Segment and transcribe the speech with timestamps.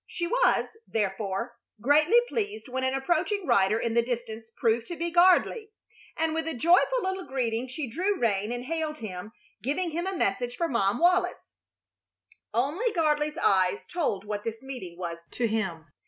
[0.07, 5.11] She was, therefore, greatly pleased when an approaching rider in the distance proved to be
[5.11, 5.69] Gardley,
[6.17, 10.17] and with a joyful little greeting she drew rein and hailed him, giving him a
[10.17, 11.53] message for Mom Wallis.
[12.51, 15.85] Only Gardley's eyes told what this meeting was to him.